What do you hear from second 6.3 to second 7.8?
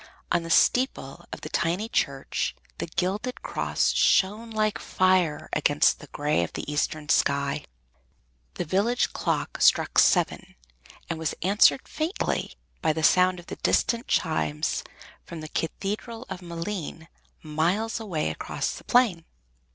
of the eastern sky.